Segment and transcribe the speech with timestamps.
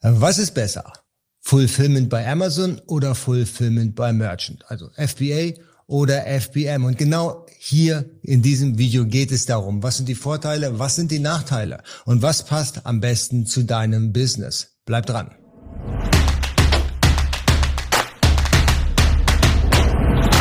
[0.00, 0.92] Was ist besser?
[1.40, 4.64] Fulfillment bei Amazon oder Fulfillment bei Merchant?
[4.68, 6.84] Also FBA oder FBM.
[6.84, 11.10] Und genau hier in diesem Video geht es darum, was sind die Vorteile, was sind
[11.10, 14.78] die Nachteile und was passt am besten zu deinem Business.
[14.84, 15.37] Bleib dran.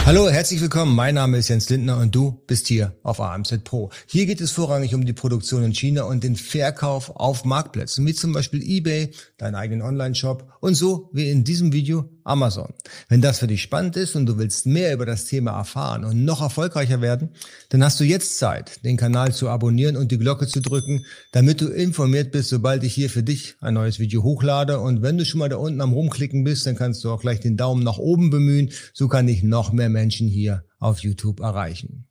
[0.07, 0.95] Hallo, herzlich willkommen.
[0.95, 3.89] Mein Name ist Jens Lindner und du bist hier auf AMZ Pro.
[4.05, 8.13] Hier geht es vorrangig um die Produktion in China und den Verkauf auf Marktplätzen, wie
[8.13, 12.73] zum Beispiel eBay, deinen eigenen Online-Shop und so wie in diesem Video Amazon.
[13.09, 16.25] Wenn das für dich spannend ist und du willst mehr über das Thema erfahren und
[16.25, 17.29] noch erfolgreicher werden,
[17.69, 21.61] dann hast du jetzt Zeit, den Kanal zu abonnieren und die Glocke zu drücken, damit
[21.61, 24.79] du informiert bist, sobald ich hier für dich ein neues Video hochlade.
[24.79, 27.39] Und wenn du schon mal da unten am Rumklicken bist, dann kannst du auch gleich
[27.39, 28.71] den Daumen nach oben bemühen.
[28.93, 32.07] So kann ich noch mehr Menschen hier auf YouTube erreichen.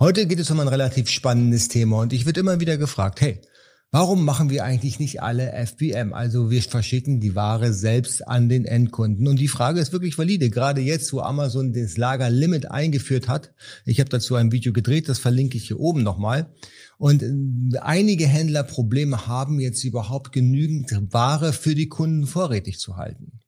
[0.00, 3.40] Heute geht es um ein relativ spannendes Thema und ich wird immer wieder gefragt, hey,
[3.94, 6.14] Warum machen wir eigentlich nicht alle FBM?
[6.14, 9.28] Also wir verschicken die Ware selbst an den Endkunden.
[9.28, 10.48] Und die Frage ist wirklich valide.
[10.48, 13.52] Gerade jetzt, wo Amazon das Lagerlimit eingeführt hat.
[13.84, 16.50] Ich habe dazu ein Video gedreht, das verlinke ich hier oben nochmal.
[16.96, 22.96] Und äh, einige Händler Probleme haben jetzt überhaupt genügend Ware für die Kunden vorrätig zu
[22.96, 23.41] halten.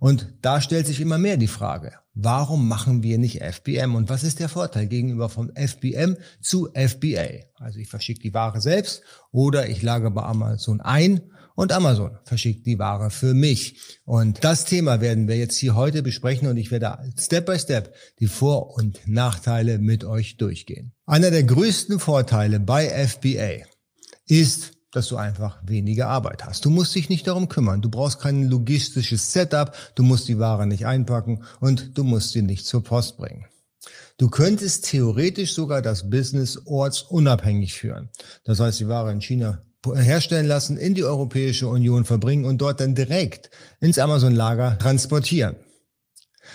[0.00, 4.24] Und da stellt sich immer mehr die Frage, warum machen wir nicht FBM und was
[4.24, 7.44] ist der Vorteil gegenüber von FBM zu FBA?
[7.56, 11.20] Also ich verschicke die Ware selbst oder ich lage bei Amazon ein
[11.54, 13.78] und Amazon verschickt die Ware für mich.
[14.06, 17.94] Und das Thema werden wir jetzt hier heute besprechen und ich werde Step by Step
[18.20, 20.94] die Vor- und Nachteile mit euch durchgehen.
[21.04, 23.66] Einer der größten Vorteile bei FBA
[24.26, 26.64] ist, dass du einfach weniger Arbeit hast.
[26.64, 27.80] Du musst dich nicht darum kümmern.
[27.80, 29.72] Du brauchst kein logistisches Setup.
[29.94, 33.46] Du musst die Ware nicht einpacken und du musst sie nicht zur Post bringen.
[34.18, 38.10] Du könntest theoretisch sogar das Business ortsunabhängig führen.
[38.44, 39.62] Das heißt, die Ware in China
[39.94, 45.56] herstellen lassen, in die Europäische Union verbringen und dort dann direkt ins Amazon-Lager transportieren.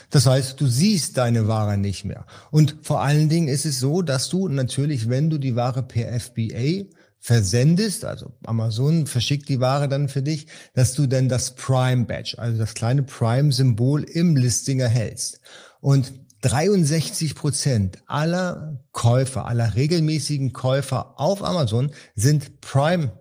[0.10, 2.26] Das heißt, du siehst deine Ware nicht mehr.
[2.52, 6.20] Und vor allen Dingen ist es so, dass du natürlich, wenn du die Ware per
[6.20, 6.86] FBA
[7.26, 12.36] versendest, also Amazon verschickt die Ware dann für dich, dass du dann das Prime Badge,
[12.38, 15.42] also das kleine Prime-Symbol im Listing erhältst.
[15.82, 16.14] Und
[16.44, 23.12] 63 Prozent aller Käufer, aller regelmäßigen Käufer auf Amazon sind Prime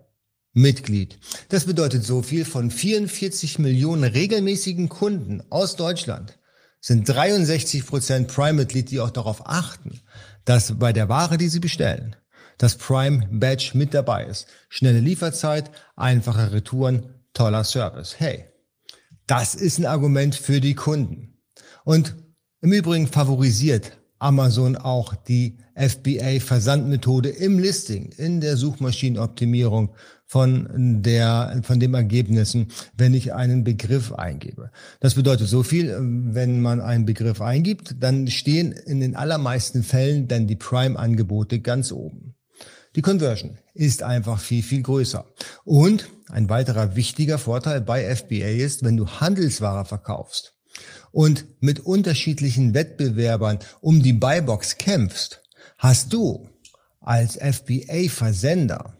[0.53, 1.17] Mitglied.
[1.49, 6.37] Das bedeutet so viel von 44 Millionen regelmäßigen Kunden aus Deutschland
[6.79, 10.01] sind 63 Prozent Prime-Mitglied, die auch darauf achten,
[10.43, 12.15] dass bei der Ware, die sie bestellen,
[12.57, 14.47] das Prime Badge mit dabei ist.
[14.69, 18.15] Schnelle Lieferzeit, einfache Retouren, toller Service.
[18.17, 18.45] Hey,
[19.27, 21.39] das ist ein Argument für die Kunden.
[21.83, 22.15] Und
[22.61, 29.93] im Übrigen favorisiert Amazon auch die FBA-Versandmethode im Listing, in der Suchmaschinenoptimierung
[30.25, 34.71] von der, von den Ergebnissen, wenn ich einen Begriff eingebe.
[34.99, 40.27] Das bedeutet so viel, wenn man einen Begriff eingibt, dann stehen in den allermeisten Fällen
[40.27, 42.35] dann die Prime-Angebote ganz oben.
[42.95, 45.25] Die Conversion ist einfach viel, viel größer.
[45.65, 50.53] Und ein weiterer wichtiger Vorteil bei FBA ist, wenn du Handelsware verkaufst
[51.11, 55.41] und mit unterschiedlichen Wettbewerbern um die Buybox kämpfst,
[55.77, 56.49] hast du
[57.01, 58.95] als FBA-Versender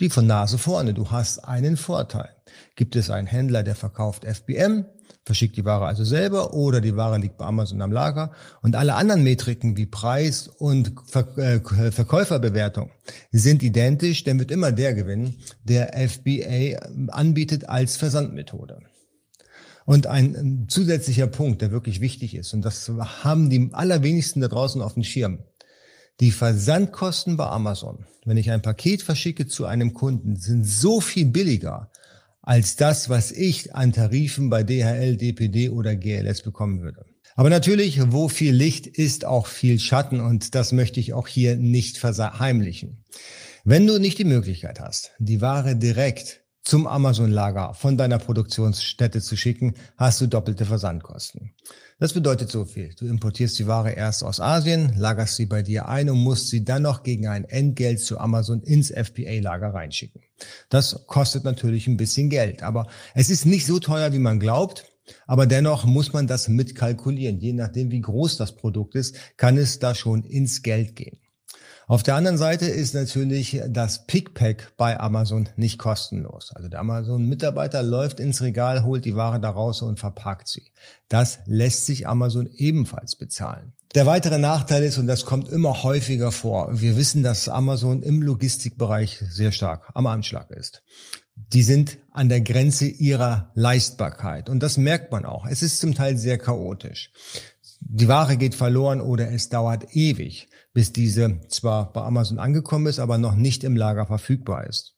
[0.00, 0.94] die von Nase vorne.
[0.94, 2.30] Du hast einen Vorteil.
[2.74, 4.84] Gibt es einen Händler, der verkauft FBM,
[5.26, 8.30] verschickt die Ware also selber oder die Ware liegt bei Amazon am Lager
[8.62, 11.60] und alle anderen Metriken wie Preis und Ver äh,
[11.90, 12.90] Verkäuferbewertung
[13.32, 15.34] sind identisch, dann wird immer der gewinnen,
[15.64, 16.78] der FBA
[17.08, 18.78] anbietet als Versandmethode.
[19.84, 22.90] Und ein zusätzlicher Punkt, der wirklich wichtig ist, und das
[23.22, 25.40] haben die allerwenigsten da draußen auf dem Schirm.
[26.20, 31.26] Die Versandkosten bei Amazon, wenn ich ein Paket verschicke zu einem Kunden, sind so viel
[31.26, 31.90] billiger
[32.46, 37.04] als das, was ich an Tarifen bei DHL, DPD oder GLS bekommen würde.
[37.34, 41.56] Aber natürlich, wo viel Licht ist auch viel Schatten und das möchte ich auch hier
[41.56, 43.04] nicht verheimlichen.
[43.64, 49.36] Wenn du nicht die Möglichkeit hast, die Ware direkt zum Amazon-Lager von deiner Produktionsstätte zu
[49.36, 51.52] schicken, hast du doppelte Versandkosten.
[52.00, 52.92] Das bedeutet so viel.
[52.98, 56.64] Du importierst die Ware erst aus Asien, lagerst sie bei dir ein und musst sie
[56.64, 60.22] dann noch gegen ein Entgelt zu Amazon ins FBA-Lager reinschicken.
[60.68, 64.86] Das kostet natürlich ein bisschen Geld, aber es ist nicht so teuer, wie man glaubt.
[65.28, 67.38] Aber dennoch muss man das mitkalkulieren.
[67.38, 71.20] Je nachdem, wie groß das Produkt ist, kann es da schon ins Geld gehen.
[71.88, 76.50] Auf der anderen Seite ist natürlich das Pickpack bei Amazon nicht kostenlos.
[76.52, 80.72] Also der Amazon-Mitarbeiter läuft ins Regal, holt die Ware da raus und verpackt sie.
[81.08, 83.72] Das lässt sich Amazon ebenfalls bezahlen.
[83.94, 88.20] Der weitere Nachteil ist, und das kommt immer häufiger vor, wir wissen, dass Amazon im
[88.20, 90.82] Logistikbereich sehr stark am Anschlag ist.
[91.52, 94.48] die sind an der Grenze ihrer Leistbarkeit.
[94.48, 95.46] Und das merkt man auch.
[95.46, 97.12] Es ist zum Teil sehr chaotisch.
[97.80, 102.98] Die Ware geht verloren oder es dauert ewig, bis diese zwar bei Amazon angekommen ist,
[102.98, 104.94] aber noch nicht im Lager verfügbar ist.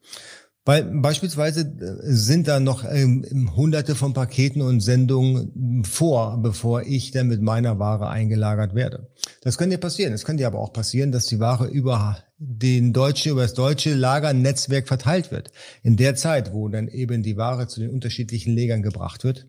[0.65, 7.13] Weil beispielsweise äh, sind da noch ähm, hunderte von Paketen und Sendungen vor, bevor ich
[7.13, 9.13] dann mit meiner Ware eingelagert werde.
[9.43, 10.13] Das kann dir passieren.
[10.13, 13.95] Es kann dir aber auch passieren, dass die Ware über den deutschen, über das deutsche
[13.95, 15.53] Lagernetzwerk verteilt wird.
[15.85, 19.47] In der Zeit, wo dann eben die Ware zu den unterschiedlichen Legern gebracht wird,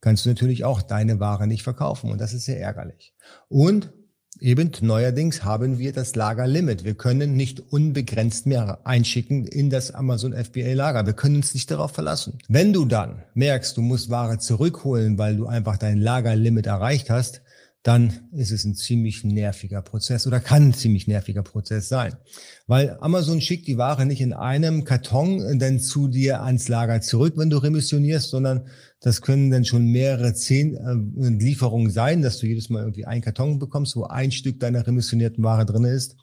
[0.00, 2.10] kannst du natürlich auch deine Ware nicht verkaufen.
[2.10, 3.14] Und das ist sehr ärgerlich.
[3.48, 3.92] Und
[4.40, 6.82] Eben neuerdings haben wir das Lagerlimit.
[6.82, 11.04] Wir können nicht unbegrenzt mehr einschicken in das Amazon FBA Lager.
[11.04, 12.38] Wir können uns nicht darauf verlassen.
[12.48, 17.42] Wenn du dann merkst, du musst Ware zurückholen, weil du einfach dein Lagerlimit erreicht hast,
[17.82, 22.14] dann ist es ein ziemlich nerviger Prozess oder kann ein ziemlich nerviger Prozess sein.
[22.66, 27.34] Weil Amazon schickt die Ware nicht in einem Karton dann zu dir ans Lager zurück,
[27.36, 28.66] wenn du remissionierst, sondern
[29.00, 33.22] das können dann schon mehrere zehn äh, Lieferungen sein, dass du jedes Mal irgendwie einen
[33.22, 36.16] Karton bekommst, wo ein Stück deiner remissionierten Ware drin ist.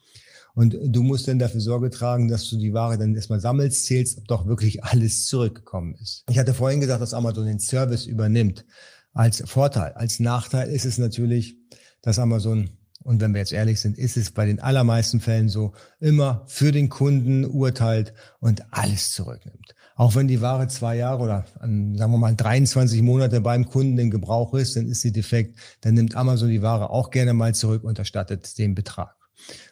[0.54, 4.18] Und du musst dann dafür Sorge tragen, dass du die Ware dann erstmal sammelst, zählst,
[4.18, 6.24] ob doch wirklich alles zurückgekommen ist.
[6.30, 8.64] Ich hatte vorhin gesagt, dass Amazon den Service übernimmt
[9.18, 9.92] als Vorteil.
[9.94, 11.56] Als Nachteil ist es natürlich,
[12.02, 12.70] dass Amazon,
[13.02, 16.70] und wenn wir jetzt ehrlich sind, ist es bei den allermeisten Fällen so, immer für
[16.70, 19.74] den Kunden urteilt und alles zurücknimmt.
[19.96, 24.12] Auch wenn die Ware zwei Jahre oder sagen wir mal 23 Monate beim Kunden in
[24.12, 27.82] Gebrauch ist, dann ist sie defekt, dann nimmt Amazon die Ware auch gerne mal zurück
[27.82, 29.16] und erstattet den Betrag.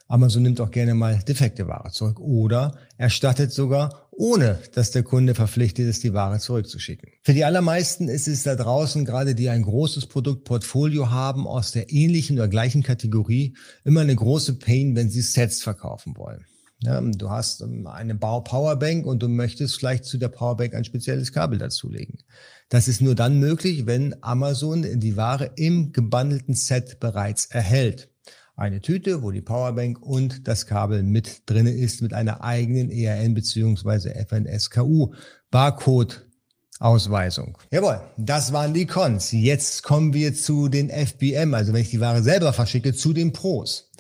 [0.09, 5.35] Amazon nimmt auch gerne mal defekte Ware zurück oder erstattet sogar, ohne dass der Kunde
[5.35, 7.11] verpflichtet ist, die Ware zurückzuschicken.
[7.23, 11.93] Für die allermeisten ist es da draußen, gerade die ein großes Produktportfolio haben aus der
[11.93, 16.45] ähnlichen oder gleichen Kategorie, immer eine große Pain, wenn sie Sets verkaufen wollen.
[16.81, 21.33] Ja, du hast ähm, eine Powerbank und du möchtest vielleicht zu der Powerbank ein spezielles
[21.33, 22.19] Kabel dazulegen.
[22.69, 28.11] Das ist nur dann möglich, wenn Amazon die Ware im gebundelten Set bereits erhält
[28.57, 33.35] eine Tüte, wo die Powerbank und das Kabel mit drinne ist mit einer eigenen ERN
[33.35, 34.25] bzw.
[34.25, 35.13] FNSKU
[35.51, 36.27] Barcode
[36.79, 37.57] Ausweisung.
[37.71, 39.33] Jawohl, das waren die Cons.
[39.33, 43.33] Jetzt kommen wir zu den FBM, also wenn ich die Ware selber verschicke, zu den
[43.33, 43.91] Pros.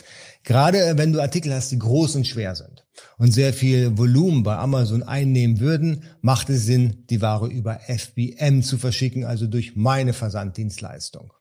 [0.42, 2.86] Gerade wenn du Artikel hast, die groß und schwer sind
[3.18, 8.62] und sehr viel Volumen bei Amazon einnehmen würden, macht es Sinn, die Ware über FBM
[8.62, 11.32] zu verschicken, also durch meine Versanddienstleistung.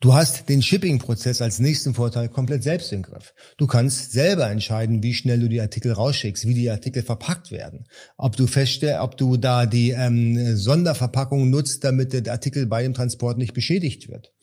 [0.00, 3.32] Du hast den Shipping-Prozess als nächsten Vorteil komplett selbst im Griff.
[3.56, 7.86] Du kannst selber entscheiden, wie schnell du die Artikel rausschickst, wie die Artikel verpackt werden.
[8.18, 12.92] Ob du feststellst, ob du da die ähm, Sonderverpackung nutzt, damit der Artikel bei dem
[12.92, 14.34] Transport nicht beschädigt wird.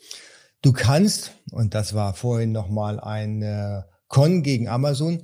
[0.63, 5.21] Du kannst, und das war vorhin nochmal ein äh, Con gegen Amazon,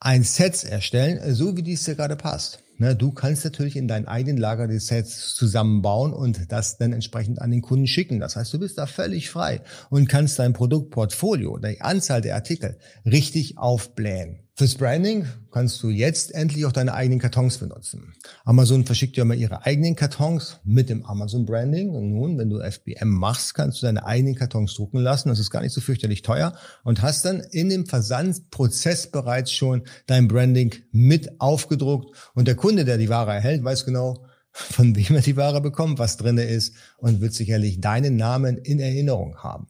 [0.00, 2.65] ein Set erstellen, so wie dies dir gerade passt.
[2.78, 7.40] Ne, du kannst natürlich in deinem eigenen Lager die Sets zusammenbauen und das dann entsprechend
[7.40, 8.20] an den Kunden schicken.
[8.20, 12.78] Das heißt, du bist da völlig frei und kannst dein Produktportfolio, die Anzahl der Artikel
[13.06, 14.40] richtig aufblähen.
[14.58, 18.14] Fürs Branding kannst du jetzt endlich auch deine eigenen Kartons benutzen.
[18.46, 21.90] Amazon verschickt ja immer ihre eigenen Kartons mit dem Amazon Branding.
[21.90, 25.28] Und nun, wenn du FBM machst, kannst du deine eigenen Kartons drucken lassen.
[25.28, 29.82] Das ist gar nicht so fürchterlich teuer und hast dann in dem Versandprozess bereits schon
[30.06, 32.16] dein Branding mit aufgedruckt.
[32.32, 35.98] Und der Kunde, der die Ware erhält, weiß genau, von wem er die Ware bekommt,
[35.98, 39.68] was drinne ist und wird sicherlich deinen Namen in Erinnerung haben.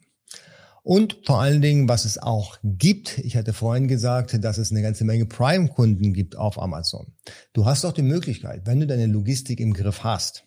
[0.83, 4.83] Und vor allen Dingen, was es auch gibt, ich hatte vorhin gesagt, dass es eine
[4.83, 7.09] ganze Menge Prime-Kunden gibt auf Amazon.
[7.53, 10.45] Du hast auch die Möglichkeit, wenn du deine Logistik im Griff hast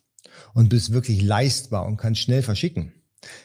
[0.53, 2.93] und bist wirklich leistbar und kannst schnell verschicken,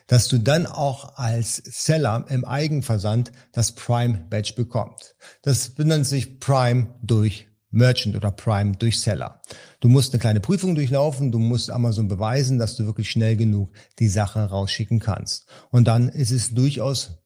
[0.06, 5.16] dass du dann auch als Seller im Eigenversand das Prime Badge bekommst.
[5.42, 9.40] Das benennt sich Prime durch Merchant oder Prime durch Seller.
[9.80, 13.70] Du musst eine kleine Prüfung durchlaufen, du musst Amazon beweisen, dass du wirklich schnell genug
[13.98, 15.46] die Sache rausschicken kannst.
[15.70, 17.18] Und dann ist es durchaus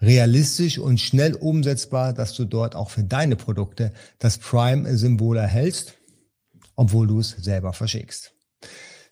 [0.00, 5.94] realistisch und schnell umsetzbar, dass du dort auch für deine Produkte das Prime-Symbol erhältst,
[6.74, 8.32] obwohl du es selber verschickst.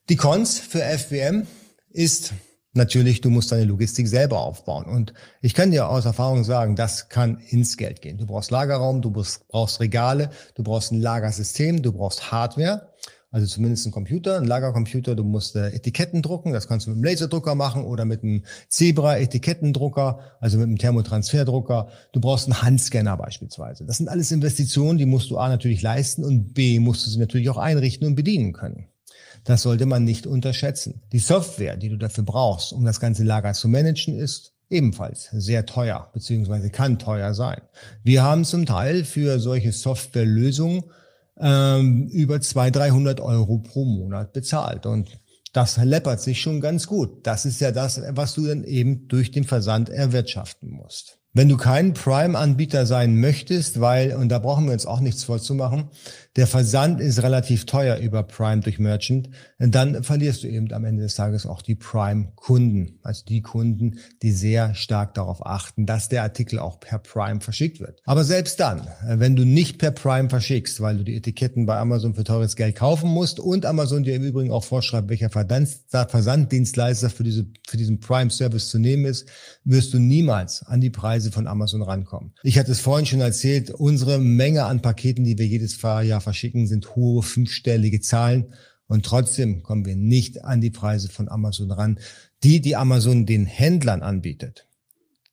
[0.08, 1.46] Die Cons für FBM
[1.90, 2.34] ist
[2.76, 4.86] Natürlich, du musst deine Logistik selber aufbauen.
[4.86, 8.18] Und ich kann dir aus Erfahrung sagen, das kann ins Geld gehen.
[8.18, 12.92] Du brauchst Lagerraum, du brauchst Regale, du brauchst ein Lagersystem, du brauchst Hardware,
[13.30, 15.14] also zumindest ein Computer, ein Lagercomputer.
[15.14, 18.42] Du musst äh, Etiketten drucken, das kannst du mit einem Laserdrucker machen oder mit einem
[18.68, 21.88] Zebra-Etikettendrucker, also mit einem Thermotransferdrucker.
[22.12, 23.84] Du brauchst einen Handscanner beispielsweise.
[23.84, 27.18] Das sind alles Investitionen, die musst du A natürlich leisten und B musst du sie
[27.20, 28.88] natürlich auch einrichten und bedienen können.
[29.44, 31.02] Das sollte man nicht unterschätzen.
[31.12, 35.66] Die Software, die du dafür brauchst, um das ganze Lager zu managen, ist ebenfalls sehr
[35.66, 37.60] teuer, beziehungsweise kann teuer sein.
[38.02, 40.84] Wir haben zum Teil für solche Softwarelösungen
[41.38, 44.86] ähm, über 200, 300 Euro pro Monat bezahlt.
[44.86, 45.10] Und
[45.52, 47.26] das läppert sich schon ganz gut.
[47.26, 51.18] Das ist ja das, was du dann eben durch den Versand erwirtschaften musst.
[51.36, 55.88] Wenn du kein Prime-Anbieter sein möchtest, weil, und da brauchen wir uns auch nichts vorzumachen,
[56.36, 61.02] der Versand ist relativ teuer über Prime durch Merchant, dann verlierst du eben am Ende
[61.02, 63.00] des Tages auch die Prime-Kunden.
[63.02, 67.80] Also die Kunden, die sehr stark darauf achten, dass der Artikel auch per Prime verschickt
[67.80, 68.00] wird.
[68.04, 72.14] Aber selbst dann, wenn du nicht per Prime verschickst, weil du die Etiketten bei Amazon
[72.14, 77.24] für teures Geld kaufen musst und Amazon dir im Übrigen auch vorschreibt, welcher Versanddienstleister für,
[77.24, 79.28] diese, für diesen Prime-Service zu nehmen ist,
[79.64, 80.90] wirst du niemals an die
[81.24, 82.32] Preise von Amazon rankommen.
[82.42, 86.66] Ich hatte es vorhin schon erzählt, unsere Menge an Paketen, die wir jedes Jahr verschicken,
[86.66, 88.52] sind hohe fünfstellige Zahlen.
[88.86, 91.98] Und trotzdem kommen wir nicht an die Preise von Amazon ran,
[92.42, 94.66] die die Amazon den Händlern anbietet.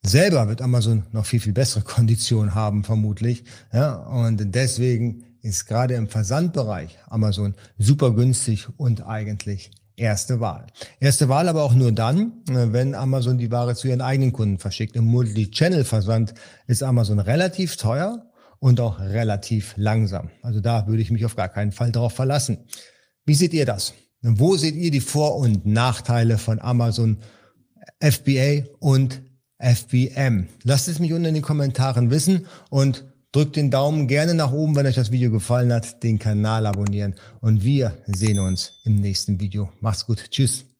[0.03, 3.43] Selber wird Amazon noch viel, viel bessere Konditionen haben, vermutlich.
[3.73, 10.67] Ja, und deswegen ist gerade im Versandbereich Amazon super günstig und eigentlich erste Wahl.
[10.99, 14.95] Erste Wahl aber auch nur dann, wenn Amazon die Ware zu ihren eigenen Kunden verschickt.
[14.95, 16.33] Im Multi-Channel-Versand
[16.67, 18.25] ist Amazon relativ teuer
[18.59, 20.29] und auch relativ langsam.
[20.41, 22.59] Also da würde ich mich auf gar keinen Fall darauf verlassen.
[23.25, 23.93] Wie seht ihr das?
[24.21, 27.17] Wo seht ihr die Vor- und Nachteile von Amazon
[27.99, 29.23] FBA und
[29.57, 30.47] FBM?
[30.63, 34.75] Lasst es mich unten in den Kommentaren wissen und drückt den Daumen gerne nach oben,
[34.75, 39.39] wenn euch das Video gefallen hat, den Kanal abonnieren und wir sehen uns im nächsten
[39.39, 39.69] Video.
[39.79, 40.29] Macht's gut.
[40.29, 40.70] Tschüss.